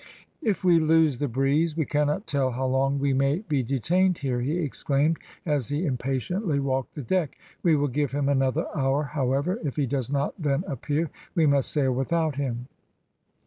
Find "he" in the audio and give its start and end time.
4.41-4.57, 5.69-5.85, 9.75-9.85